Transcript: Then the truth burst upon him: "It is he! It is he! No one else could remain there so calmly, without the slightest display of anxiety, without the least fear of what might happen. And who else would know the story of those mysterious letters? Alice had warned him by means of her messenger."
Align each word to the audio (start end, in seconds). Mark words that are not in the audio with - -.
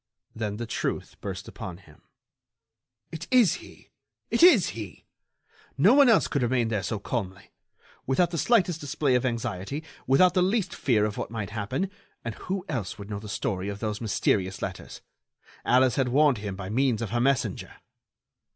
Then 0.35 0.57
the 0.57 0.65
truth 0.65 1.15
burst 1.21 1.47
upon 1.47 1.77
him: 1.77 2.01
"It 3.11 3.27
is 3.29 3.57
he! 3.61 3.89
It 4.31 4.41
is 4.41 4.69
he! 4.69 5.05
No 5.77 5.93
one 5.93 6.09
else 6.09 6.27
could 6.27 6.41
remain 6.41 6.69
there 6.69 6.81
so 6.81 6.97
calmly, 6.97 7.51
without 8.07 8.31
the 8.31 8.39
slightest 8.39 8.81
display 8.81 9.13
of 9.13 9.27
anxiety, 9.27 9.83
without 10.07 10.33
the 10.33 10.41
least 10.41 10.73
fear 10.73 11.05
of 11.05 11.17
what 11.17 11.29
might 11.29 11.51
happen. 11.51 11.91
And 12.25 12.33
who 12.33 12.65
else 12.67 12.97
would 12.97 13.11
know 13.11 13.19
the 13.19 13.29
story 13.29 13.69
of 13.69 13.77
those 13.79 14.01
mysterious 14.01 14.59
letters? 14.63 15.01
Alice 15.63 15.97
had 15.97 16.07
warned 16.07 16.39
him 16.39 16.55
by 16.55 16.67
means 16.71 17.03
of 17.03 17.11
her 17.11 17.21
messenger." 17.21 17.75